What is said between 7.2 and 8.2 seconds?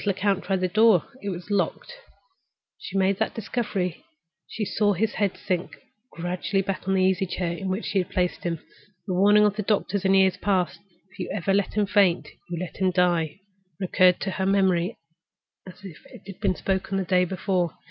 chair in which she had